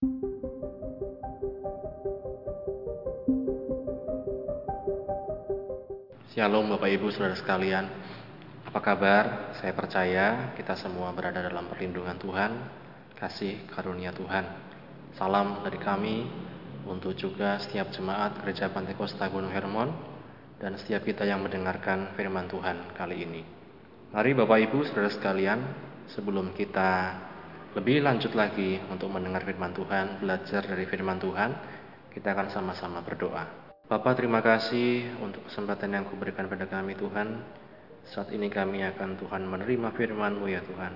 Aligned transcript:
Shalom 0.00 0.16
Bapak 6.72 6.88
Ibu 6.88 7.12
Saudara 7.12 7.36
sekalian. 7.36 7.84
Apa 8.64 8.80
kabar? 8.80 9.52
Saya 9.60 9.76
percaya 9.76 10.56
kita 10.56 10.72
semua 10.80 11.12
berada 11.12 11.44
dalam 11.44 11.68
perlindungan 11.68 12.16
Tuhan, 12.16 12.48
kasih 13.12 13.68
karunia 13.68 14.16
Tuhan. 14.16 14.48
Salam 15.20 15.60
dari 15.68 15.76
kami 15.76 16.24
untuk 16.88 17.12
juga 17.12 17.60
setiap 17.60 17.92
jemaat 17.92 18.40
Gereja 18.40 18.72
Pantai 18.72 18.96
Kosta 18.96 19.28
Gunung 19.28 19.52
Hermon 19.52 19.92
dan 20.56 20.80
setiap 20.80 21.04
kita 21.04 21.28
yang 21.28 21.44
mendengarkan 21.44 22.16
firman 22.16 22.48
Tuhan 22.48 22.96
kali 22.96 23.20
ini. 23.20 23.44
Mari 24.16 24.32
Bapak 24.32 24.64
Ibu 24.64 24.80
Saudara 24.88 25.12
sekalian, 25.12 25.60
sebelum 26.08 26.56
kita 26.56 27.20
lebih 27.70 28.02
lanjut 28.02 28.34
lagi 28.34 28.82
untuk 28.90 29.14
mendengar 29.14 29.46
firman 29.46 29.70
Tuhan, 29.70 30.18
belajar 30.18 30.66
dari 30.66 30.90
firman 30.90 31.22
Tuhan, 31.22 31.50
kita 32.10 32.34
akan 32.34 32.50
sama-sama 32.50 32.98
berdoa. 32.98 33.46
Bapak 33.86 34.18
terima 34.18 34.42
kasih 34.42 35.14
untuk 35.22 35.46
kesempatan 35.46 35.94
yang 35.94 36.06
kuberikan 36.10 36.50
pada 36.50 36.66
kami 36.66 36.98
Tuhan. 36.98 37.42
Saat 38.10 38.34
ini 38.34 38.50
kami 38.50 38.82
akan 38.82 39.18
Tuhan 39.22 39.46
menerima 39.46 39.94
firman-Mu 39.94 40.46
ya 40.50 40.62
Tuhan. 40.66 40.94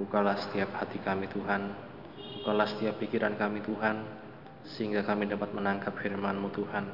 Bukalah 0.00 0.40
setiap 0.40 0.72
hati 0.80 0.96
kami 1.04 1.28
Tuhan. 1.28 1.72
Bukalah 2.40 2.72
setiap 2.72 2.96
pikiran 2.96 3.36
kami 3.36 3.60
Tuhan. 3.60 4.00
Sehingga 4.64 5.04
kami 5.04 5.28
dapat 5.28 5.52
menangkap 5.52 5.92
firman-Mu 6.00 6.48
Tuhan. 6.56 6.84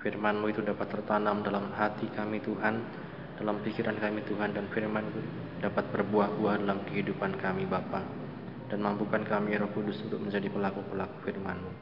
Firman-Mu 0.00 0.48
itu 0.48 0.64
dapat 0.64 0.88
tertanam 0.88 1.44
dalam 1.44 1.68
hati 1.76 2.08
kami 2.16 2.40
Tuhan. 2.40 2.80
Dalam 3.36 3.60
pikiran 3.60 4.00
kami 4.00 4.24
Tuhan. 4.24 4.56
Dan 4.56 4.72
firman 4.72 5.04
itu 5.04 5.20
dapat 5.60 5.84
berbuah-buah 5.92 6.64
dalam 6.64 6.80
kehidupan 6.88 7.36
kami 7.40 7.68
Bapa. 7.68 8.00
Dan 8.72 8.80
mampukan 8.80 9.20
kami 9.20 9.52
Roh 9.60 9.68
Kudus 9.76 10.00
untuk 10.00 10.16
menjadi 10.24 10.48
pelaku-pelaku 10.48 11.28
firman-Mu. 11.28 11.72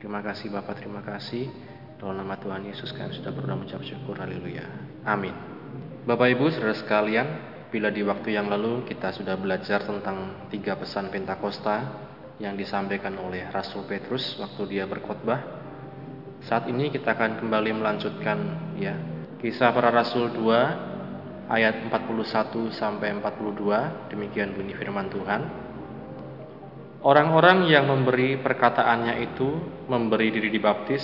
Terima 0.00 0.24
kasih 0.24 0.48
Bapak, 0.48 0.80
terima 0.80 1.04
kasih. 1.04 1.52
Dalam 2.00 2.24
nama 2.24 2.40
Tuhan 2.40 2.64
Yesus 2.64 2.96
kami 2.96 3.12
sudah 3.12 3.36
pernah 3.36 3.52
mengucap 3.52 3.84
syukur. 3.84 4.16
Haleluya. 4.16 4.64
Amin. 5.04 5.36
Bapak 6.08 6.32
Ibu, 6.32 6.48
saudara 6.48 6.72
sekalian, 6.72 7.28
bila 7.68 7.92
di 7.92 8.00
waktu 8.00 8.32
yang 8.32 8.48
lalu 8.48 8.88
kita 8.88 9.12
sudah 9.12 9.36
belajar 9.36 9.84
tentang 9.84 10.48
tiga 10.48 10.80
pesan 10.80 11.12
Pentakosta 11.12 12.08
yang 12.40 12.56
disampaikan 12.56 13.12
oleh 13.20 13.46
Rasul 13.52 13.84
Petrus 13.84 14.40
waktu 14.40 14.72
dia 14.72 14.88
berkhotbah, 14.88 15.38
saat 16.48 16.66
ini 16.66 16.88
kita 16.88 17.12
akan 17.14 17.38
kembali 17.38 17.76
melanjutkan 17.76 18.38
ya 18.80 18.98
Kisah 19.42 19.74
para 19.74 19.90
Rasul 19.90 20.30
2 20.38 21.50
ayat 21.50 21.86
41 21.90 22.70
sampai 22.70 23.10
42 23.18 24.10
demikian 24.14 24.54
bunyi 24.54 24.70
firman 24.78 25.10
Tuhan. 25.10 25.42
Orang-orang 27.02 27.66
yang 27.66 27.90
memberi 27.90 28.38
perkataannya 28.38 29.26
itu 29.26 29.48
memberi 29.90 30.30
diri 30.30 30.54
dibaptis 30.54 31.02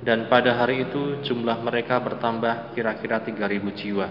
dan 0.00 0.32
pada 0.32 0.56
hari 0.56 0.88
itu 0.88 1.20
jumlah 1.20 1.60
mereka 1.60 2.00
bertambah 2.00 2.72
kira-kira 2.72 3.20
3000 3.20 3.80
jiwa. 3.84 4.08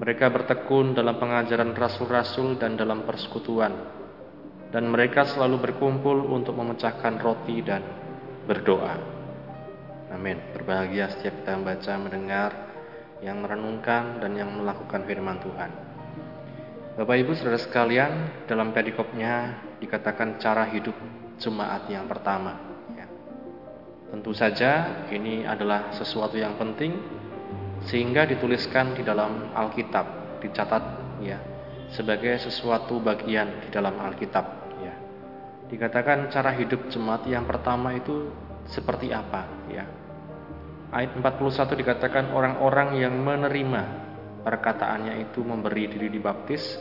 Mereka 0.00 0.26
bertekun 0.32 0.96
dalam 0.96 1.20
pengajaran 1.20 1.76
rasul-rasul 1.76 2.56
dan 2.56 2.80
dalam 2.80 3.04
persekutuan. 3.04 3.72
Dan 4.72 4.90
mereka 4.90 5.22
selalu 5.28 5.70
berkumpul 5.70 6.32
untuk 6.32 6.58
memecahkan 6.58 7.20
roti 7.22 7.62
dan 7.62 7.84
berdoa. 8.48 8.96
Amin. 10.10 10.40
Berbahagia 10.50 11.14
setiap 11.14 11.44
kita 11.44 11.54
membaca, 11.54 11.92
mendengar, 11.94 12.50
yang 13.22 13.38
merenungkan 13.40 14.18
dan 14.18 14.34
yang 14.34 14.50
melakukan 14.50 15.06
firman 15.06 15.38
Tuhan. 15.40 15.93
Bapak 16.94 17.16
Ibu 17.26 17.34
Saudara 17.34 17.58
sekalian, 17.58 18.46
dalam 18.46 18.70
perikopnya 18.70 19.58
dikatakan 19.82 20.38
cara 20.38 20.70
hidup 20.70 20.94
jemaat 21.42 21.90
yang 21.90 22.06
pertama. 22.06 22.74
Tentu 24.14 24.30
saja 24.30 25.02
ini 25.10 25.42
adalah 25.42 25.90
sesuatu 25.90 26.38
yang 26.38 26.54
penting 26.54 26.94
sehingga 27.90 28.22
dituliskan 28.30 28.94
di 28.94 29.02
dalam 29.02 29.50
Alkitab, 29.50 30.38
dicatat 30.38 30.84
ya 31.18 31.42
sebagai 31.90 32.38
sesuatu 32.38 33.02
bagian 33.02 33.66
di 33.66 33.74
dalam 33.74 33.98
Alkitab 33.98 34.46
ya. 34.78 34.94
Dikatakan 35.66 36.30
cara 36.30 36.54
hidup 36.54 36.94
jemaat 36.94 37.26
yang 37.26 37.42
pertama 37.42 37.90
itu 37.98 38.30
seperti 38.70 39.10
apa 39.10 39.50
ya. 39.66 39.82
Ayat 40.94 41.18
41 41.18 41.74
dikatakan 41.74 42.30
orang-orang 42.30 42.94
yang 43.02 43.18
menerima 43.18 44.13
perkataannya 44.44 45.24
itu 45.24 45.40
memberi 45.40 45.88
diri 45.88 46.12
dibaptis 46.12 46.76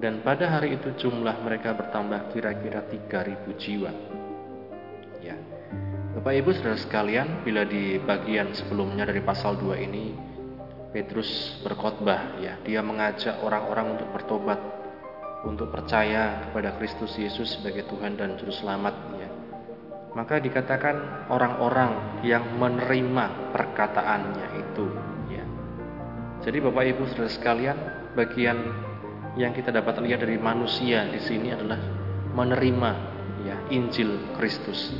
dan 0.00 0.24
pada 0.24 0.48
hari 0.48 0.80
itu 0.80 0.96
jumlah 0.96 1.44
mereka 1.44 1.76
bertambah 1.76 2.32
kira-kira 2.32 2.80
3000 2.88 3.60
jiwa. 3.60 3.92
Ya. 5.20 5.36
Bapak 6.16 6.32
Ibu 6.40 6.50
Saudara 6.56 6.80
sekalian, 6.80 7.44
bila 7.44 7.68
di 7.68 8.00
bagian 8.00 8.56
sebelumnya 8.56 9.04
dari 9.04 9.20
pasal 9.20 9.60
2 9.60 9.86
ini 9.86 10.16
Petrus 10.90 11.60
berkhotbah 11.62 12.40
ya, 12.40 12.56
dia 12.64 12.80
mengajak 12.80 13.44
orang-orang 13.44 13.98
untuk 13.98 14.08
bertobat, 14.10 14.58
untuk 15.44 15.68
percaya 15.68 16.48
kepada 16.48 16.74
Kristus 16.80 17.14
Yesus 17.20 17.60
sebagai 17.60 17.86
Tuhan 17.86 18.16
dan 18.16 18.40
juru 18.40 18.50
selamat 18.50 18.94
ya. 19.20 19.28
Maka 20.16 20.42
dikatakan 20.42 21.28
orang-orang 21.30 22.24
yang 22.26 22.42
menerima 22.58 23.54
perkataannya 23.54 24.48
itu. 24.58 24.86
Jadi 26.40 26.58
Bapak 26.64 26.84
Ibu 26.88 27.02
Saudara 27.12 27.28
sekalian, 27.28 27.76
bagian 28.16 28.58
yang 29.36 29.52
kita 29.52 29.70
dapat 29.70 30.00
lihat 30.00 30.24
dari 30.24 30.40
manusia 30.40 31.06
di 31.06 31.20
sini 31.20 31.52
adalah 31.52 31.78
menerima 32.34 32.90
ya 33.44 33.56
Injil 33.70 34.34
Kristus 34.34 34.90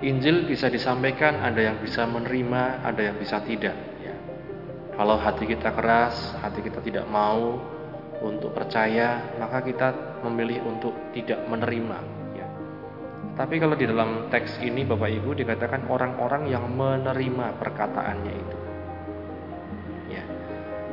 Injil 0.00 0.48
bisa 0.48 0.72
disampaikan, 0.72 1.44
ada 1.44 1.60
yang 1.60 1.76
bisa 1.76 2.08
menerima, 2.08 2.80
ada 2.80 3.12
yang 3.12 3.20
bisa 3.20 3.36
tidak. 3.44 3.76
Ya. 4.00 4.16
Kalau 4.96 5.20
hati 5.20 5.44
kita 5.44 5.76
keras, 5.76 6.40
hati 6.40 6.64
kita 6.64 6.80
tidak 6.80 7.04
mau 7.04 7.60
untuk 8.24 8.56
percaya, 8.56 9.36
maka 9.36 9.60
kita 9.60 9.88
memilih 10.24 10.64
untuk 10.64 10.96
tidak 11.12 11.44
menerima. 11.44 11.98
Ya. 12.32 12.48
Tapi 13.36 13.60
kalau 13.60 13.76
di 13.76 13.84
dalam 13.84 14.32
teks 14.32 14.64
ini 14.64 14.88
Bapak 14.88 15.20
Ibu 15.20 15.36
dikatakan 15.36 15.84
orang-orang 15.92 16.48
yang 16.48 16.64
menerima 16.72 17.60
perkataannya 17.60 18.32
itu. 18.32 18.59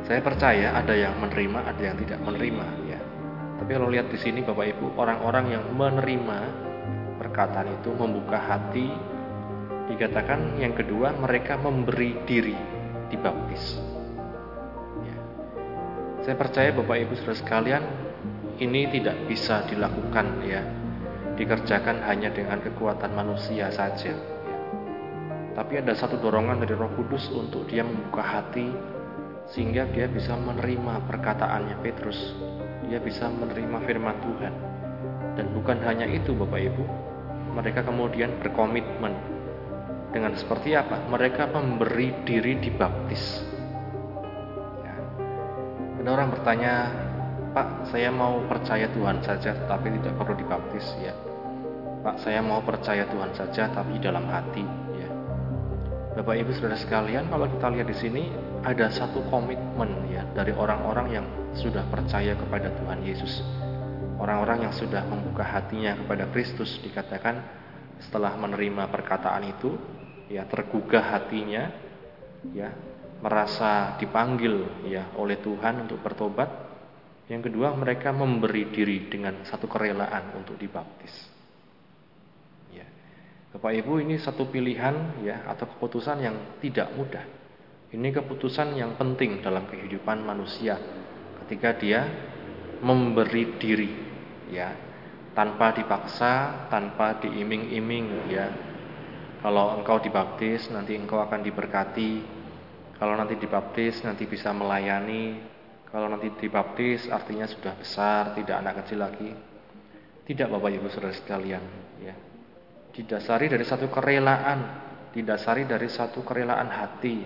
Ya. 0.08 0.16
Saya 0.16 0.20
percaya 0.24 0.68
ada 0.72 0.96
yang 0.96 1.20
menerima, 1.20 1.60
ada 1.68 1.82
yang 1.84 2.00
tidak 2.00 2.24
menerima. 2.24 2.66
Ya. 2.88 3.00
Tapi 3.60 3.70
kalau 3.76 3.92
lihat 3.92 4.08
di 4.08 4.16
sini 4.16 4.40
Bapak 4.40 4.72
Ibu, 4.72 4.96
orang-orang 4.96 5.52
yang 5.52 5.64
menerima 5.76 6.40
perkataan 7.20 7.82
itu 7.82 7.92
membuka 7.92 8.40
hati 8.40 8.88
dikatakan 9.88 10.60
yang 10.60 10.76
kedua 10.76 11.16
mereka 11.16 11.56
memberi 11.56 12.22
diri 12.28 12.56
dibaptis 13.08 13.80
ya. 15.02 15.18
saya 16.28 16.36
percaya 16.36 16.76
Bapak 16.76 16.98
Ibu 17.08 17.14
Saudara 17.18 17.40
sekalian 17.40 17.84
ini 18.60 18.92
tidak 18.92 19.16
bisa 19.26 19.64
dilakukan 19.66 20.44
ya 20.44 20.62
dikerjakan 21.40 22.04
hanya 22.04 22.34
dengan 22.36 22.60
kekuatan 22.60 23.16
manusia 23.16 23.72
saja 23.72 24.12
ya. 24.12 24.58
tapi 25.56 25.80
ada 25.80 25.96
satu 25.96 26.20
dorongan 26.20 26.68
dari 26.68 26.76
Roh 26.76 26.92
Kudus 27.00 27.32
untuk 27.32 27.64
dia 27.72 27.88
membuka 27.88 28.22
hati 28.22 28.68
sehingga 29.52 29.88
dia 29.92 30.12
bisa 30.12 30.36
menerima 30.36 31.08
perkataannya 31.08 31.80
Petrus 31.84 32.36
dia 32.88 33.00
bisa 33.00 33.28
menerima 33.32 33.78
firman 33.84 34.18
Tuhan 34.24 34.54
dan 35.40 35.46
bukan 35.56 35.78
hanya 35.84 36.08
itu 36.08 36.36
Bapak 36.36 36.60
Ibu 36.60 36.84
mereka 37.58 37.82
kemudian 37.82 38.38
berkomitmen 38.38 39.38
dengan 40.12 40.34
seperti 40.38 40.74
apa? 40.74 41.04
Mereka 41.10 41.52
memberi 41.52 42.14
diri 42.24 42.58
dibaptis. 42.62 43.44
Ya. 44.82 44.96
Ada 46.02 46.10
orang 46.10 46.30
bertanya, 46.32 46.74
Pak, 47.52 47.92
saya 47.92 48.10
mau 48.14 48.40
percaya 48.48 48.88
Tuhan 48.94 49.20
saja, 49.26 49.54
tapi 49.68 49.92
tidak 50.00 50.16
perlu 50.16 50.36
dibaptis. 50.38 50.86
Ya, 51.04 51.14
Pak, 52.06 52.24
saya 52.24 52.40
mau 52.40 52.64
percaya 52.64 53.04
Tuhan 53.10 53.32
saja, 53.36 53.68
tapi 53.74 54.00
dalam 54.00 54.26
hati. 54.30 54.64
Bapak 56.18 56.34
Ibu 56.34 56.50
Saudara 56.58 56.74
sekalian, 56.82 57.30
kalau 57.30 57.46
kita 57.46 57.70
lihat 57.78 57.88
di 57.94 57.98
sini 57.98 58.24
ada 58.66 58.90
satu 58.90 59.22
komitmen 59.30 60.10
ya 60.10 60.26
dari 60.34 60.50
orang-orang 60.50 61.08
yang 61.14 61.26
sudah 61.54 61.86
percaya 61.94 62.34
kepada 62.34 62.74
Tuhan 62.74 63.06
Yesus 63.06 63.46
Orang-orang 64.18 64.66
yang 64.66 64.74
sudah 64.74 65.06
membuka 65.06 65.46
hatinya 65.46 65.94
kepada 65.94 66.26
Kristus 66.34 66.82
dikatakan 66.82 67.38
setelah 68.02 68.34
menerima 68.34 68.90
perkataan 68.90 69.46
itu 69.46 69.78
ya 70.26 70.42
tergugah 70.50 71.06
hatinya 71.06 71.70
ya 72.50 72.74
merasa 73.22 73.94
dipanggil 74.02 74.90
ya 74.90 75.14
oleh 75.22 75.38
Tuhan 75.38 75.86
untuk 75.86 76.02
bertobat. 76.02 76.50
Yang 77.30 77.52
kedua 77.54 77.78
mereka 77.78 78.10
memberi 78.10 78.74
diri 78.74 79.06
dengan 79.06 79.46
satu 79.46 79.70
kerelaan 79.70 80.34
untuk 80.34 80.58
dibaptis. 80.58 81.37
Bapak 83.58 83.74
Ibu 83.74 84.06
ini 84.06 84.22
satu 84.22 84.54
pilihan 84.54 85.26
ya 85.26 85.50
atau 85.50 85.66
keputusan 85.66 86.22
yang 86.22 86.62
tidak 86.62 86.94
mudah. 86.94 87.26
Ini 87.90 88.14
keputusan 88.14 88.78
yang 88.78 88.94
penting 89.02 89.42
dalam 89.42 89.66
kehidupan 89.66 90.22
manusia 90.22 90.78
ketika 91.42 91.74
dia 91.74 92.06
memberi 92.86 93.58
diri 93.58 93.90
ya 94.54 94.70
tanpa 95.34 95.74
dipaksa, 95.74 96.70
tanpa 96.70 97.18
diiming-iming 97.18 98.30
ya. 98.30 98.46
Kalau 99.42 99.74
engkau 99.74 100.06
dibaptis 100.06 100.70
nanti 100.70 100.94
engkau 100.94 101.18
akan 101.18 101.42
diberkati. 101.42 102.22
Kalau 103.02 103.18
nanti 103.18 103.42
dibaptis 103.42 104.06
nanti 104.06 104.30
bisa 104.30 104.54
melayani. 104.54 105.34
Kalau 105.90 106.06
nanti 106.06 106.30
dibaptis 106.30 107.10
artinya 107.10 107.50
sudah 107.50 107.74
besar, 107.74 108.38
tidak 108.38 108.54
anak 108.62 108.86
kecil 108.86 109.02
lagi. 109.02 109.34
Tidak 110.30 110.46
Bapak 110.46 110.78
Ibu 110.78 110.94
Saudara 110.94 111.18
sekalian, 111.18 111.66
ya. 112.06 112.37
Didasari 112.98 113.46
dari 113.46 113.62
satu 113.62 113.94
kerelaan, 113.94 114.60
didasari 115.14 115.70
dari 115.70 115.86
satu 115.86 116.26
kerelaan 116.26 116.66
hati. 116.66 117.22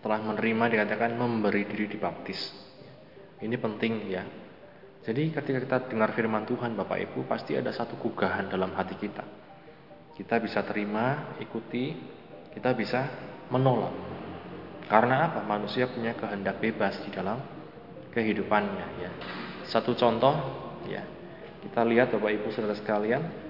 Setelah 0.00 0.24
menerima 0.32 0.64
dikatakan 0.72 1.12
memberi 1.12 1.68
diri 1.68 1.92
dibaptis. 1.92 2.40
Ini 3.44 3.52
penting 3.60 3.92
ya. 4.08 4.24
Jadi 5.04 5.28
ketika 5.28 5.58
kita 5.60 5.76
dengar 5.92 6.16
firman 6.16 6.48
Tuhan 6.48 6.72
Bapak 6.72 6.98
Ibu 7.04 7.28
pasti 7.28 7.52
ada 7.52 7.68
satu 7.68 8.00
kugahan 8.00 8.48
dalam 8.48 8.72
hati 8.72 8.96
kita. 8.96 9.24
Kita 10.16 10.40
bisa 10.40 10.64
terima, 10.64 11.36
ikuti, 11.38 11.92
kita 12.56 12.72
bisa 12.72 13.06
menolak. 13.52 13.92
Karena 14.88 15.28
apa? 15.28 15.44
Manusia 15.44 15.84
punya 15.92 16.16
kehendak 16.16 16.64
bebas 16.64 16.96
di 17.04 17.12
dalam 17.12 17.38
kehidupannya 18.16 18.86
ya. 19.04 19.10
Satu 19.68 19.92
contoh 19.92 20.34
ya. 20.88 21.04
Kita 21.60 21.84
lihat 21.84 22.16
Bapak 22.16 22.32
Ibu 22.34 22.48
Saudara 22.54 22.74
sekalian, 22.74 23.47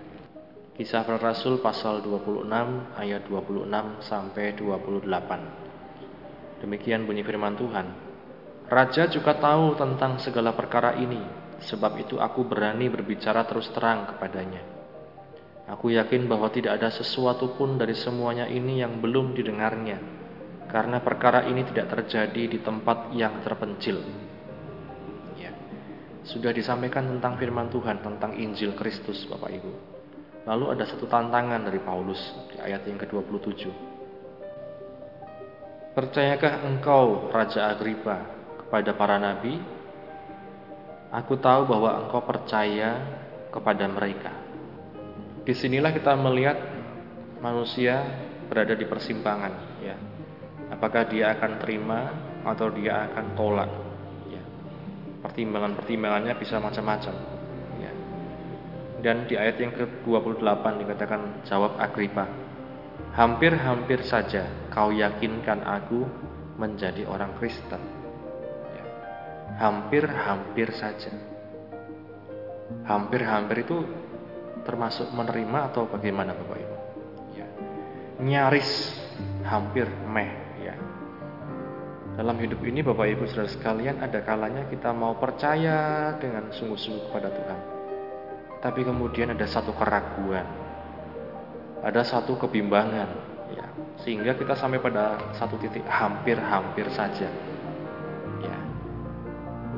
Kisah 0.78 1.02
Para 1.02 1.18
Rasul 1.18 1.58
pasal 1.58 2.06
26 2.06 2.46
ayat 2.94 3.26
26 3.26 3.66
sampai 3.98 4.54
28. 4.54 5.10
Demikian 6.62 7.02
bunyi 7.02 7.26
firman 7.26 7.58
Tuhan. 7.58 7.90
Raja 8.70 9.10
juga 9.10 9.34
tahu 9.42 9.74
tentang 9.74 10.22
segala 10.22 10.54
perkara 10.54 10.94
ini, 10.94 11.18
sebab 11.66 11.98
itu 11.98 12.22
aku 12.22 12.46
berani 12.46 12.86
berbicara 12.86 13.42
terus 13.42 13.66
terang 13.74 14.06
kepadanya. 14.06 14.62
Aku 15.66 15.90
yakin 15.90 16.30
bahwa 16.30 16.46
tidak 16.46 16.78
ada 16.78 16.94
sesuatu 16.94 17.58
pun 17.58 17.74
dari 17.74 17.98
semuanya 17.98 18.46
ini 18.46 18.78
yang 18.78 19.02
belum 19.02 19.34
didengarnya, 19.34 19.98
karena 20.70 21.02
perkara 21.02 21.42
ini 21.50 21.66
tidak 21.74 21.90
terjadi 21.90 22.54
di 22.54 22.58
tempat 22.62 23.10
yang 23.18 23.42
terpencil. 23.42 23.98
Ya. 25.42 25.50
Sudah 26.22 26.54
disampaikan 26.54 27.18
tentang 27.18 27.34
firman 27.34 27.66
Tuhan, 27.66 27.98
tentang 27.98 28.38
Injil 28.38 28.78
Kristus, 28.78 29.26
Bapak 29.26 29.50
Ibu. 29.58 29.97
Lalu 30.48 30.64
ada 30.72 30.88
satu 30.88 31.04
tantangan 31.04 31.60
dari 31.60 31.76
Paulus 31.76 32.16
di 32.48 32.56
ayat 32.56 32.88
yang 32.88 32.96
ke-27. 32.96 33.68
Percayakah 35.92 36.64
engkau, 36.64 37.28
Raja 37.28 37.68
Agripa, 37.68 38.24
kepada 38.64 38.96
para 38.96 39.20
nabi, 39.20 39.60
aku 41.12 41.36
tahu 41.36 41.68
bahwa 41.68 42.00
engkau 42.00 42.24
percaya 42.24 42.96
kepada 43.52 43.84
mereka. 43.92 44.32
Di 45.44 45.52
sinilah 45.52 45.92
kita 45.92 46.16
melihat 46.16 46.56
manusia 47.44 48.00
berada 48.48 48.72
di 48.72 48.88
persimpangan, 48.88 49.52
ya. 49.84 50.00
Apakah 50.72 51.12
dia 51.12 51.36
akan 51.36 51.60
terima 51.60 52.00
atau 52.48 52.72
dia 52.72 53.04
akan 53.12 53.36
tolak? 53.36 53.68
Ya. 54.32 54.40
Pertimbangan-pertimbangannya 55.20 56.32
bisa 56.40 56.56
macam-macam. 56.56 57.37
Ya. 58.98 59.10
Dan 59.10 59.30
di 59.30 59.38
ayat 59.38 59.56
yang 59.62 59.72
ke-28 59.78 60.64
dikatakan 60.82 61.20
jawab 61.46 61.78
Agripa, 61.78 62.26
hampir-hampir 63.14 64.02
saja 64.02 64.50
kau 64.74 64.90
yakinkan 64.90 65.62
aku 65.62 66.02
menjadi 66.58 67.06
orang 67.06 67.30
Kristen 67.38 67.98
hampir-hampir 69.58 70.70
saja. 70.72 71.10
Hampir-hampir 72.86 73.66
itu 73.66 73.84
termasuk 74.62 75.10
menerima 75.12 75.72
atau 75.72 75.90
bagaimana 75.90 76.32
Bapak 76.32 76.56
Ibu? 76.56 76.76
Ya. 77.34 77.48
Nyaris 78.22 78.94
hampir 79.44 79.88
meh 80.08 80.30
ya. 80.62 80.74
Dalam 82.16 82.38
hidup 82.38 82.62
ini 82.64 82.80
Bapak 82.80 83.08
Ibu 83.18 83.24
Saudara 83.28 83.50
sekalian 83.50 84.00
ada 84.00 84.22
kalanya 84.22 84.68
kita 84.70 84.94
mau 84.94 85.18
percaya 85.18 86.12
dengan 86.16 86.48
sungguh-sungguh 86.54 87.10
kepada 87.10 87.28
Tuhan. 87.34 87.77
Tapi 88.58 88.80
kemudian 88.82 89.30
ada 89.34 89.46
satu 89.46 89.70
keraguan. 89.74 90.46
Ada 91.82 92.02
satu 92.02 92.34
kebimbangan 92.38 93.10
ya. 93.54 93.66
Sehingga 94.02 94.34
kita 94.34 94.58
sampai 94.58 94.82
pada 94.82 95.34
satu 95.34 95.54
titik 95.62 95.86
hampir-hampir 95.86 96.90
saja 96.90 97.30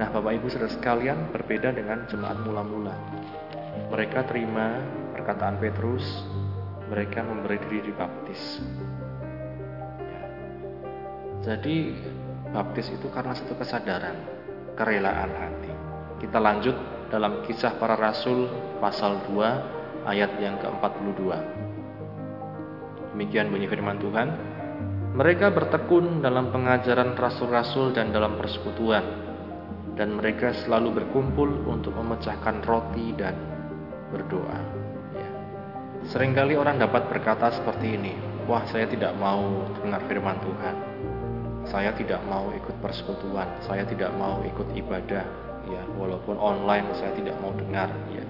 Nah, 0.00 0.09
Bapak 0.09 0.32
Ibu 0.32 0.49
Saudara 0.49 0.73
sekalian, 0.73 1.29
berbeda 1.29 1.77
dengan 1.77 2.09
jemaat 2.09 2.41
mula-mula. 2.41 2.97
Mereka 3.93 4.32
terima 4.32 4.81
perkataan 5.12 5.61
Petrus, 5.61 6.25
mereka 6.88 7.21
memberi 7.21 7.61
diri 7.69 7.93
dibaptis. 7.93 8.65
Ya. 10.00 10.25
Jadi, 11.53 11.93
baptis 12.49 12.88
itu 12.88 13.12
karena 13.12 13.37
satu 13.37 13.53
kesadaran, 13.61 14.17
kerelaan 14.73 15.37
hati. 15.37 15.73
Kita 16.25 16.41
lanjut 16.41 16.73
dalam 17.11 17.43
kisah 17.45 17.75
para 17.77 17.99
rasul 17.99 18.47
pasal 18.79 19.19
2 19.29 20.07
ayat 20.07 20.31
yang 20.39 20.57
ke-42. 20.62 21.21
Demikian 23.12 23.51
bunyi 23.51 23.67
firman 23.67 23.99
Tuhan. 23.99 24.29
Mereka 25.11 25.51
bertekun 25.51 26.23
dalam 26.23 26.55
pengajaran 26.55 27.19
rasul-rasul 27.19 27.91
dan 27.91 28.15
dalam 28.15 28.39
persekutuan 28.39 29.03
dan 29.99 30.15
mereka 30.15 30.55
selalu 30.55 31.03
berkumpul 31.03 31.67
untuk 31.67 31.93
memecahkan 31.99 32.62
roti 32.62 33.11
dan 33.19 33.35
berdoa. 34.15 34.61
Ya. 35.13 35.29
Seringkali 36.15 36.55
orang 36.55 36.79
dapat 36.79 37.11
berkata 37.11 37.51
seperti 37.51 37.99
ini, 37.99 38.15
wah 38.47 38.63
saya 38.71 38.87
tidak 38.87 39.19
mau 39.19 39.67
dengar 39.83 40.01
firman 40.06 40.39
Tuhan, 40.41 40.77
saya 41.67 41.91
tidak 41.99 42.23
mau 42.31 42.55
ikut 42.55 42.79
persekutuan, 42.79 43.51
saya 43.67 43.83
tidak 43.83 44.15
mau 44.15 44.41
ikut 44.47 44.73
ibadah, 44.79 45.50
ya 45.70 45.82
walaupun 45.94 46.37
online 46.37 46.90
saya 46.99 47.14
tidak 47.14 47.38
mau 47.38 47.55
dengar. 47.55 47.88
Ya. 48.11 48.25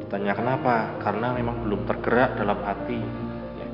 Ditanya 0.00 0.32
kenapa? 0.36 0.96
Karena 1.00 1.36
memang 1.36 1.64
belum 1.64 1.84
tergerak 1.88 2.36
dalam 2.36 2.58
hati, 2.64 3.00
ya. 3.56 3.68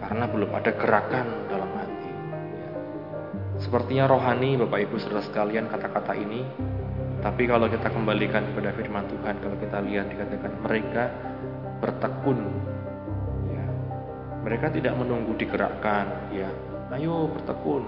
karena 0.00 0.24
belum 0.28 0.50
ada 0.52 0.70
gerakan 0.76 1.26
dalam 1.48 1.70
hati. 1.76 1.90
Sepertinya 3.60 4.08
rohani 4.08 4.56
Bapak 4.56 4.88
Ibu 4.88 4.96
Saudara 4.96 5.20
sekalian 5.20 5.68
kata-kata 5.68 6.16
ini 6.16 6.40
Tapi 7.20 7.44
kalau 7.44 7.68
kita 7.68 7.92
kembalikan 7.92 8.48
kepada 8.48 8.72
firman 8.72 9.04
Tuhan 9.04 9.36
Kalau 9.36 9.56
kita 9.60 9.84
lihat 9.84 10.08
dikatakan 10.08 10.52
mereka 10.64 11.12
bertekun 11.84 12.40
ya. 13.52 13.64
Mereka 14.48 14.72
tidak 14.72 14.96
menunggu 14.96 15.36
digerakkan 15.36 16.32
ya. 16.32 16.48
Ayo 16.96 17.28
bertekun 17.36 17.84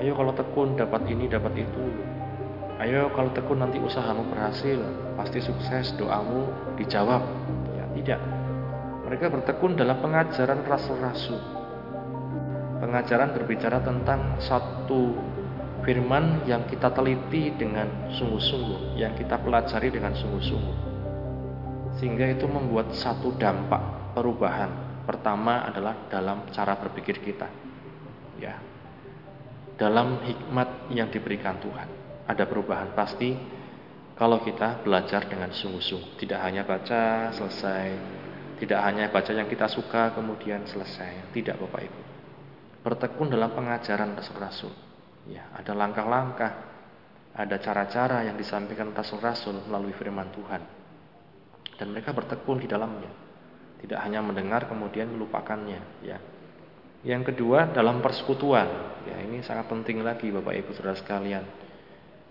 Ayo 0.00 0.16
kalau 0.16 0.32
tekun 0.32 0.72
dapat 0.72 1.04
ini 1.12 1.28
dapat 1.28 1.52
itu 1.52 1.84
Ayo 2.82 3.06
kalau 3.14 3.30
tekun 3.30 3.62
nanti 3.62 3.78
usahamu 3.78 4.26
berhasil 4.34 4.82
Pasti 5.14 5.38
sukses 5.38 5.94
doamu 5.94 6.50
dijawab 6.74 7.22
ya, 7.78 7.86
Tidak 7.94 8.20
Mereka 9.06 9.30
bertekun 9.30 9.78
dalam 9.78 10.02
pengajaran 10.02 10.66
rasul-rasul 10.66 11.64
pengajaran 12.84 13.32
berbicara 13.32 13.80
tentang 13.80 14.36
satu 14.44 15.16
firman 15.88 16.44
yang 16.44 16.68
kita 16.68 16.92
teliti 16.92 17.56
dengan 17.56 18.12
sungguh-sungguh, 18.12 19.00
yang 19.00 19.16
kita 19.16 19.40
pelajari 19.40 19.88
dengan 19.88 20.12
sungguh-sungguh. 20.12 20.76
Sehingga 21.96 22.28
itu 22.28 22.44
membuat 22.44 22.92
satu 22.92 23.32
dampak 23.40 24.12
perubahan. 24.12 24.68
Pertama 25.08 25.64
adalah 25.64 26.08
dalam 26.12 26.44
cara 26.52 26.76
berpikir 26.76 27.24
kita. 27.24 27.48
Ya. 28.36 28.60
Dalam 29.80 30.20
hikmat 30.24 30.92
yang 30.92 31.08
diberikan 31.08 31.56
Tuhan. 31.60 32.03
Ada 32.24 32.48
perubahan 32.48 32.96
pasti 32.96 33.36
kalau 34.16 34.40
kita 34.40 34.80
belajar 34.80 35.28
dengan 35.28 35.52
sungguh-sungguh. 35.52 36.16
Tidak 36.20 36.40
hanya 36.40 36.64
baca 36.64 37.34
selesai, 37.34 37.86
tidak 38.58 38.80
hanya 38.84 39.12
baca 39.12 39.32
yang 39.34 39.50
kita 39.50 39.68
suka 39.68 40.16
kemudian 40.16 40.64
selesai. 40.64 41.34
Tidak 41.34 41.56
Bapak 41.60 41.82
Ibu 41.84 42.04
bertekun 42.84 43.32
dalam 43.32 43.56
pengajaran 43.56 44.12
rasul-rasul. 44.12 44.70
Ya, 45.24 45.48
ada 45.56 45.72
langkah-langkah, 45.72 46.52
ada 47.32 47.56
cara-cara 47.56 48.28
yang 48.28 48.36
disampaikan 48.36 48.92
rasul-rasul 48.92 49.64
melalui 49.64 49.96
firman 49.96 50.28
Tuhan. 50.36 50.62
Dan 51.80 51.96
mereka 51.96 52.12
bertekun 52.12 52.60
di 52.60 52.68
dalamnya. 52.68 53.08
Tidak 53.80 53.96
hanya 53.96 54.20
mendengar 54.20 54.68
kemudian 54.68 55.08
melupakannya, 55.16 55.80
ya. 56.04 56.20
Yang 57.04 57.32
kedua 57.32 57.72
dalam 57.72 58.04
persekutuan. 58.04 58.68
Ya, 59.08 59.16
ini 59.20 59.40
sangat 59.40 59.68
penting 59.68 60.04
lagi 60.04 60.28
Bapak 60.28 60.52
Ibu 60.52 60.70
Saudara 60.76 60.96
sekalian. 60.96 61.44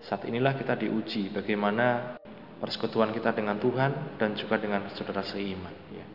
Saat 0.04 0.28
inilah 0.28 0.56
kita 0.56 0.76
diuji 0.76 1.32
bagaimana 1.32 2.16
persekutuan 2.60 3.12
kita 3.12 3.32
dengan 3.32 3.56
Tuhan 3.56 4.20
dan 4.20 4.36
juga 4.36 4.60
dengan 4.60 4.88
saudara 4.92 5.24
seiman, 5.24 5.74
ya. 5.92 6.06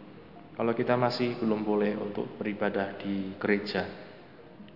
Kalau 0.53 0.75
kita 0.75 0.99
masih 0.99 1.39
belum 1.39 1.63
boleh 1.63 1.95
untuk 1.95 2.35
beribadah 2.35 2.99
di 2.99 3.33
gereja, 3.39 4.09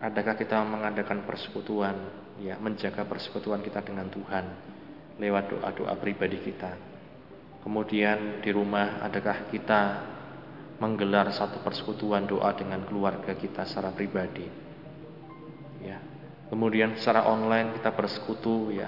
Adakah 0.04 0.36
kita 0.36 0.60
mengadakan 0.68 1.24
persekutuan, 1.24 1.96
ya, 2.44 2.60
menjaga 2.60 3.08
persekutuan 3.08 3.64
kita 3.64 3.80
dengan 3.80 4.12
Tuhan 4.12 4.46
lewat 5.16 5.56
doa-doa 5.56 5.96
pribadi 5.96 6.44
kita? 6.44 6.76
Kemudian 7.64 8.44
di 8.44 8.52
rumah 8.52 9.00
adakah 9.00 9.48
kita 9.48 9.82
menggelar 10.84 11.32
satu 11.32 11.64
persekutuan 11.64 12.28
doa 12.28 12.52
dengan 12.52 12.84
keluarga 12.84 13.32
kita 13.32 13.64
secara 13.64 13.96
pribadi? 13.96 14.44
Ya. 15.80 16.04
Kemudian 16.54 16.94
secara 17.02 17.26
online 17.26 17.82
kita 17.82 17.90
bersekutu 17.98 18.70
ya 18.70 18.86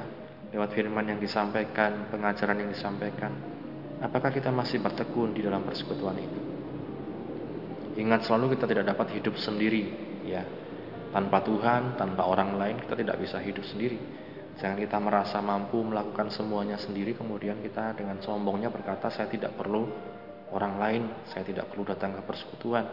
lewat 0.53 0.77
firman 0.77 1.01
yang 1.09 1.17
disampaikan, 1.17 2.13
pengajaran 2.13 2.61
yang 2.61 2.69
disampaikan. 2.69 3.33
Apakah 4.05 4.29
kita 4.29 4.53
masih 4.53 4.85
bertekun 4.85 5.33
di 5.33 5.41
dalam 5.41 5.65
persekutuan 5.65 6.13
itu? 6.13 6.39
Ingat 7.97 8.29
selalu 8.29 8.53
kita 8.53 8.69
tidak 8.69 8.93
dapat 8.93 9.17
hidup 9.17 9.33
sendiri 9.41 9.81
ya. 10.29 10.45
Tanpa 11.09 11.41
Tuhan, 11.41 11.97
tanpa 11.97 12.29
orang 12.29 12.53
lain 12.53 12.85
kita 12.85 13.01
tidak 13.01 13.17
bisa 13.17 13.41
hidup 13.41 13.65
sendiri. 13.65 13.97
Jangan 14.61 14.77
kita 14.77 15.01
merasa 15.01 15.41
mampu 15.41 15.81
melakukan 15.81 16.29
semuanya 16.29 16.77
sendiri 16.77 17.17
kemudian 17.17 17.65
kita 17.65 17.97
dengan 17.97 18.21
sombongnya 18.21 18.69
berkata 18.69 19.09
saya 19.09 19.25
tidak 19.25 19.57
perlu 19.57 19.89
orang 20.53 20.77
lain, 20.77 21.03
saya 21.33 21.41
tidak 21.41 21.73
perlu 21.73 21.81
datang 21.81 22.13
ke 22.13 22.21
persekutuan. 22.29 22.85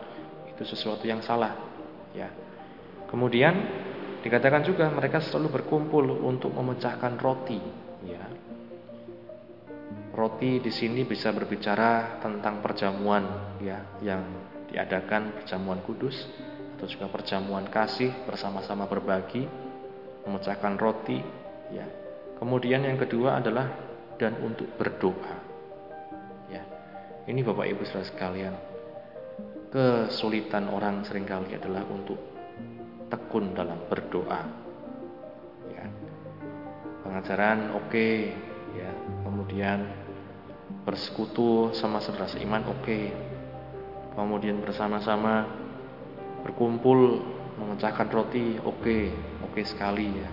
Itu 0.48 0.64
sesuatu 0.64 1.04
yang 1.04 1.20
salah, 1.20 1.60
ya. 2.16 2.32
Kemudian 3.12 3.52
dikatakan 4.22 4.62
juga 4.62 4.86
mereka 4.88 5.18
selalu 5.18 5.60
berkumpul 5.60 6.06
untuk 6.22 6.54
memecahkan 6.54 7.18
roti, 7.18 7.58
ya. 8.06 8.22
Roti 10.14 10.62
di 10.62 10.70
sini 10.70 11.02
bisa 11.02 11.34
berbicara 11.34 12.22
tentang 12.22 12.62
perjamuan 12.62 13.56
ya 13.58 13.82
yang 14.04 14.22
diadakan 14.70 15.42
perjamuan 15.42 15.82
kudus 15.82 16.14
atau 16.78 16.86
juga 16.86 17.10
perjamuan 17.10 17.66
kasih 17.66 18.14
bersama-sama 18.24 18.86
berbagi, 18.86 19.42
memecahkan 20.22 20.78
roti, 20.78 21.18
ya. 21.74 21.86
Kemudian 22.38 22.86
yang 22.86 22.98
kedua 22.98 23.42
adalah 23.42 23.70
dan 24.18 24.38
untuk 24.38 24.70
berdoa. 24.78 25.34
Ya. 26.46 26.62
Ini 27.26 27.42
Bapak 27.42 27.66
Ibu 27.70 27.82
Saudara 27.86 28.06
sekalian, 28.06 28.54
kesulitan 29.70 30.70
orang 30.70 31.02
sering 31.06 31.26
kali 31.26 31.54
adalah 31.54 31.86
untuk 31.86 32.31
tekun 33.12 33.52
dalam 33.52 33.76
berdoa. 33.92 34.40
Ya. 35.68 35.84
Pengajaran 37.04 37.76
oke, 37.76 37.92
okay, 37.92 38.32
ya. 38.72 38.88
Kemudian 39.28 39.84
bersekutu 40.88 41.76
sama 41.76 42.00
saudara 42.00 42.32
seiman 42.32 42.64
oke. 42.64 42.80
Okay. 42.80 43.04
Kemudian 44.16 44.64
bersama-sama 44.64 45.44
berkumpul 46.42 47.22
memecahkan 47.56 48.08
roti 48.10 48.58
oke 48.58 48.82
okay, 48.82 49.02
oke 49.44 49.54
okay 49.54 49.64
sekali 49.64 50.08
ya 50.18 50.30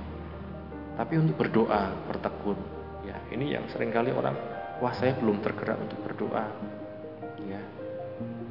tapi 0.99 1.15
untuk 1.15 1.39
berdoa 1.39 1.95
bertekun 2.11 2.59
ya 3.07 3.15
ini 3.31 3.55
yang 3.55 3.63
sering 3.71 3.93
kali 3.93 4.11
orang 4.11 4.35
wah 4.83 4.91
saya 4.91 5.15
belum 5.15 5.39
tergerak 5.39 5.79
untuk 5.79 5.99
berdoa 6.03 6.45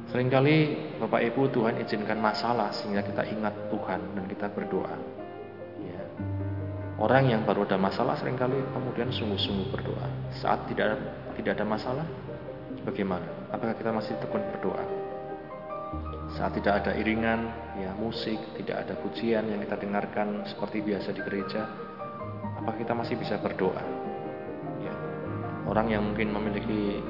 sering 0.09 0.29
kali 0.29 0.73
Bapak 0.97 1.21
Ibu 1.21 1.53
Tuhan 1.53 1.77
izinkan 1.85 2.17
masalah 2.17 2.73
sehingga 2.73 3.05
kita 3.05 3.29
ingat 3.29 3.53
Tuhan 3.69 4.01
dan 4.17 4.25
kita 4.25 4.49
berdoa. 4.49 4.97
Ya. 5.85 6.01
Orang 6.97 7.29
yang 7.29 7.45
baru 7.45 7.69
ada 7.69 7.77
masalah 7.77 8.17
sering 8.17 8.35
kali 8.35 8.57
kemudian 8.73 9.13
sungguh-sungguh 9.13 9.69
berdoa. 9.69 10.05
Saat 10.41 10.65
tidak 10.65 10.93
ada, 10.93 10.97
tidak 11.37 11.51
ada 11.61 11.65
masalah 11.65 12.05
bagaimana? 12.83 13.25
Apakah 13.53 13.77
kita 13.77 13.93
masih 13.93 14.17
tekun 14.17 14.41
berdoa? 14.57 14.83
Saat 16.37 16.57
tidak 16.61 16.85
ada 16.85 16.91
iringan, 16.93 17.49
ya 17.77 17.93
musik, 17.97 18.37
tidak 18.57 18.85
ada 18.85 18.93
pujian 19.01 19.49
yang 19.49 19.61
kita 19.65 19.81
dengarkan 19.81 20.45
seperti 20.45 20.85
biasa 20.85 21.09
di 21.13 21.21
gereja, 21.25 21.65
apa 22.61 22.71
kita 22.77 22.93
masih 22.93 23.17
bisa 23.17 23.41
berdoa? 23.41 23.81
Ya. 24.81 24.93
Orang 25.65 25.89
yang 25.89 26.05
mungkin 26.05 26.29
memiliki 26.29 27.01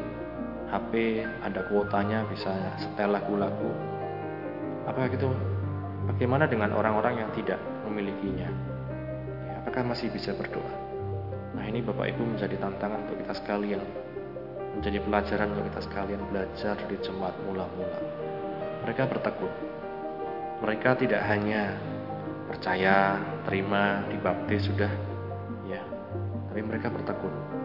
HP, 0.70 1.26
ada 1.42 1.62
kuotanya, 1.68 2.26
bisa 2.30 2.54
setel 2.78 3.14
lagu-lagu. 3.14 3.74
Apakah 4.86 5.10
itu 5.10 5.30
bagaimana 6.10 6.46
dengan 6.46 6.74
orang-orang 6.74 7.26
yang 7.26 7.30
tidak 7.34 7.58
memilikinya? 7.86 8.50
Ya, 9.50 9.54
apakah 9.66 9.86
masih 9.86 10.14
bisa 10.14 10.34
berdoa? 10.38 10.74
Nah 11.58 11.66
ini 11.66 11.82
Bapak 11.82 12.14
Ibu 12.14 12.38
menjadi 12.38 12.56
tantangan 12.62 13.10
untuk 13.10 13.18
kita 13.26 13.34
sekalian 13.34 13.82
menjadi 14.70 15.02
pelajaran 15.02 15.50
untuk 15.58 15.66
kita 15.74 15.82
sekalian 15.82 16.22
belajar 16.30 16.78
di 16.86 16.96
jemaat 17.02 17.34
mula-mula 17.44 18.00
mereka 18.84 19.06
bertekun. 19.06 19.54
Mereka 20.66 20.90
tidak 21.00 21.22
hanya 21.30 21.78
percaya, 22.50 23.22
terima, 23.48 24.04
dibaptis 24.10 24.68
sudah, 24.68 24.92
ya, 25.70 25.80
tapi 26.50 26.62
mereka 26.66 26.90
bertekun. 26.92 27.59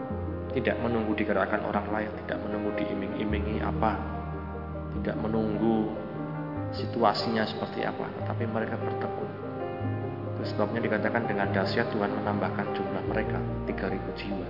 Tidak 0.55 0.79
menunggu 0.79 1.11
digerakkan 1.19 1.67
orang 1.67 1.83
lain, 1.91 2.09
tidak 2.23 2.39
menunggu 2.47 2.71
diiming-imingi 2.79 3.59
apa, 3.59 3.99
tidak 4.99 5.19
menunggu 5.19 5.91
situasinya 6.71 7.43
seperti 7.43 7.83
apa, 7.83 8.07
tetapi 8.23 8.47
mereka 8.47 8.79
bertekun. 8.79 9.29
Itu 10.35 10.43
sebabnya 10.55 10.79
dikatakan 10.79 11.27
dengan 11.27 11.51
dahsyat 11.51 11.91
Tuhan 11.91 12.11
menambahkan 12.23 12.71
jumlah 12.71 13.03
mereka 13.11 13.37
3000 13.67 14.19
jiwa. 14.19 14.47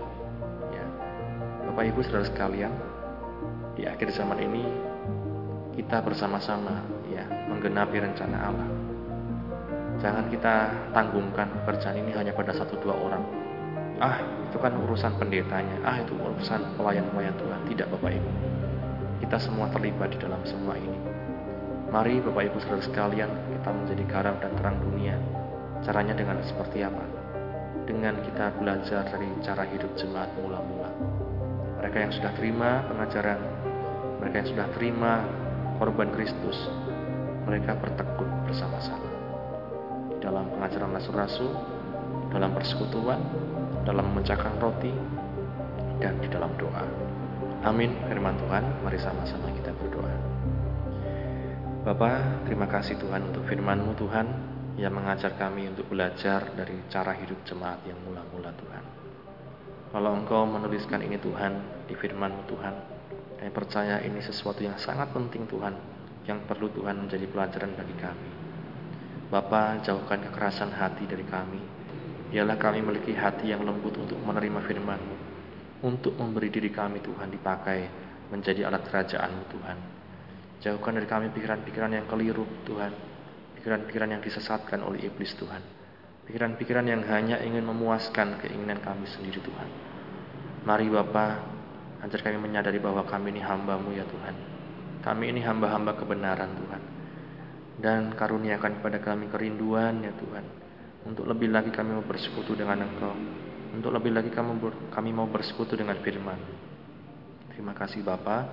Ya. 0.73 0.85
Bapak 1.69 1.83
Ibu 1.89 1.99
Saudara 2.05 2.25
sekalian, 2.29 2.73
di 3.75 3.83
akhir 3.89 4.13
zaman 4.13 4.39
ini 4.39 4.63
kita 5.75 5.99
bersama-sama 6.05 6.85
ya 7.11 7.27
menggenapi 7.51 7.99
rencana 7.99 8.37
Allah. 8.39 8.69
Jangan 9.99 10.27
kita 10.29 10.55
tanggungkan 10.91 11.47
pekerjaan 11.63 11.97
ini 11.99 12.11
hanya 12.15 12.31
pada 12.35 12.51
satu 12.55 12.79
dua 12.79 12.95
orang. 12.95 13.44
Ah, 13.95 14.19
itu 14.51 14.57
kan 14.59 14.75
urusan 14.75 15.15
pendetanya. 15.15 15.79
Ah, 15.87 16.03
itu 16.03 16.11
urusan 16.19 16.75
pelayan-pelayan 16.75 17.35
Tuhan. 17.39 17.59
Tidak 17.71 17.87
Bapak 17.95 18.11
Ibu. 18.11 18.31
Kita 19.23 19.37
semua 19.39 19.71
terlibat 19.71 20.11
di 20.11 20.19
dalam 20.19 20.43
semua 20.43 20.75
ini. 20.75 20.99
Mari 21.87 22.19
Bapak 22.19 22.43
Ibu 22.51 22.57
Saudara 22.59 22.83
sekalian, 22.83 23.31
kita 23.31 23.69
menjadi 23.71 24.03
garam 24.11 24.35
dan 24.43 24.51
terang 24.59 24.77
dunia. 24.83 25.15
Caranya 25.79 26.11
dengan 26.11 26.43
seperti 26.43 26.83
apa? 26.83 27.03
Dengan 27.87 28.19
kita 28.19 28.51
belajar 28.59 29.07
dari 29.07 29.29
cara 29.39 29.63
hidup 29.63 29.91
jemaat 29.95 30.27
mula-mula. 30.43 30.91
Mereka 31.79 31.97
yang 32.01 32.11
sudah 32.11 32.31
terima 32.35 32.83
pengajaran, 32.91 33.39
mereka 34.19 34.35
yang 34.43 34.49
sudah 34.49 34.67
terima 34.75 35.23
korban 35.77 36.09
Kristus, 36.11 36.57
mereka 37.45 37.77
bertekun 37.77 38.27
bersama-sama 38.49 39.05
dalam 40.17 40.49
pengajaran 40.57 40.91
rasul-rasul, 40.97 41.53
dalam 42.33 42.51
persekutuan, 42.57 43.21
dalam 43.85 44.11
memecahkan 44.11 44.57
roti, 44.57 44.91
dan 46.01 46.17
di 46.19 46.27
dalam 46.27 46.51
doa. 46.57 46.83
Amin 47.63 47.93
firman 48.09 48.35
Tuhan, 48.41 48.83
mari 48.83 48.99
sama-sama 48.99 49.49
kita 49.53 49.71
berdoa. 49.77 50.13
Bapak, 51.85 52.49
terima 52.49 52.65
kasih 52.65 52.97
Tuhan 52.97 53.29
untuk 53.29 53.45
firman-Mu 53.45 53.93
Tuhan 53.93 54.27
yang 54.75 54.91
mengajar 54.91 55.37
kami 55.37 55.69
untuk 55.69 55.87
belajar 55.87 56.51
dari 56.57 56.81
cara 56.89 57.13
hidup 57.13 57.45
jemaat 57.45 57.79
yang 57.85 58.01
mula-mula 58.03 58.49
Tuhan. 58.57 58.83
Kalau 59.93 60.11
Engkau 60.17 60.43
menuliskan 60.49 60.99
ini 61.05 61.15
Tuhan 61.21 61.85
di 61.87 61.93
firman-Mu 61.93 62.43
Tuhan, 62.49 62.75
saya 63.37 63.51
percaya 63.53 63.95
ini 64.01 64.19
sesuatu 64.19 64.65
yang 64.65 64.75
sangat 64.81 65.13
penting 65.13 65.45
Tuhan, 65.45 65.77
yang 66.25 66.41
perlu 66.49 66.73
Tuhan 66.73 67.05
menjadi 67.05 67.29
pelajaran 67.29 67.71
bagi 67.77 67.95
kami. 68.01 68.29
Bapa, 69.29 69.77
jauhkan 69.85 70.25
kekerasan 70.25 70.73
hati 70.73 71.05
dari 71.05 71.23
kami. 71.25 71.84
Biarlah 72.33 72.57
kami 72.57 72.81
memiliki 72.81 73.13
hati 73.13 73.53
yang 73.53 73.61
lembut 73.61 73.95
untuk 73.97 74.17
menerima 74.21 74.59
firman-Mu, 74.65 75.15
untuk 75.85 76.13
memberi 76.17 76.49
diri 76.49 76.73
kami 76.73 77.01
Tuhan 77.01 77.29
dipakai 77.29 77.79
menjadi 78.33 78.65
alat 78.69 78.85
kerajaan-Mu 78.89 79.43
Tuhan. 79.53 79.77
Jauhkan 80.65 80.97
dari 80.97 81.05
kami 81.05 81.29
pikiran-pikiran 81.35 81.91
yang 81.93 82.05
keliru 82.09 82.47
Tuhan, 82.65 82.91
pikiran-pikiran 83.61 84.09
yang 84.17 84.21
disesatkan 84.25 84.81
oleh 84.81 85.05
iblis 85.05 85.37
Tuhan. 85.37 85.61
Pikiran-pikiran 86.25 86.89
yang 86.89 87.05
hanya 87.05 87.37
ingin 87.45 87.61
memuaskan 87.61 88.41
keinginan 88.41 88.81
kami 88.81 89.05
sendiri 89.05 89.37
Tuhan. 89.45 89.69
Mari 90.65 90.89
Bapak, 90.89 91.55
Ajar 92.05 92.21
kami 92.21 92.37
menyadari 92.37 92.77
bahwa 92.77 93.01
kami 93.01 93.33
ini 93.33 93.41
hambamu 93.41 93.89
ya 93.89 94.05
Tuhan. 94.05 94.35
Kami 95.01 95.25
ini 95.33 95.41
hamba-hamba 95.41 95.97
kebenaran 95.97 96.53
Tuhan. 96.53 96.81
Dan 97.81 98.01
karuniakan 98.13 98.77
kepada 98.77 99.01
kami 99.01 99.25
kerinduan 99.25 100.05
ya 100.05 100.13
Tuhan. 100.13 100.64
Untuk 101.05 101.29
lebih 101.29 101.53
lagi 101.53 101.69
kami 101.69 101.93
mau 101.93 102.05
bersekutu 102.05 102.57
dengan 102.57 102.81
Engkau. 102.81 103.13
Untuk 103.75 103.91
lebih 103.91 104.15
lagi 104.15 104.31
kami, 104.31 105.11
mau 105.11 105.27
bersekutu 105.27 105.75
dengan 105.75 105.99
firman. 106.01 106.39
Terima 107.53 107.75
kasih 107.77 108.01
Bapa. 108.01 108.47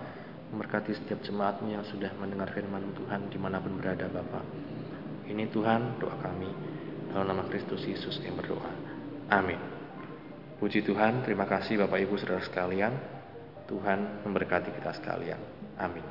Memberkati 0.52 0.92
setiap 0.92 1.24
jemaatmu 1.24 1.72
yang 1.72 1.86
sudah 1.88 2.12
mendengar 2.20 2.52
firman 2.52 2.92
Tuhan 2.92 3.32
di 3.32 3.38
mana 3.40 3.56
pun 3.62 3.78
berada 3.80 4.04
Bapak. 4.10 4.44
Ini 5.30 5.48
Tuhan 5.48 5.96
doa 5.96 6.18
kami. 6.20 6.50
Dalam 7.08 7.28
nama 7.28 7.44
Kristus 7.48 7.86
Yesus 7.88 8.20
yang 8.20 8.36
berdoa. 8.36 8.68
Amin. 9.32 9.60
Puji 10.60 10.84
Tuhan, 10.84 11.24
terima 11.24 11.48
kasih 11.48 11.80
Bapak 11.86 12.02
Ibu 12.04 12.20
Saudara 12.20 12.44
sekalian. 12.44 12.92
Tuhan 13.64 14.26
memberkati 14.28 14.74
kita 14.76 14.92
sekalian. 15.00 15.40
Amin. 15.80 16.04